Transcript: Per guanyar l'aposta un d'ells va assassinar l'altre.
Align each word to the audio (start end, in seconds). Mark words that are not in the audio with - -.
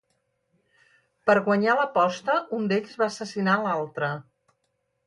Per 1.29 1.35
guanyar 1.49 1.75
l'aposta 1.81 2.39
un 2.61 2.67
d'ells 2.73 2.99
va 3.05 3.13
assassinar 3.13 3.61
l'altre. 3.69 4.13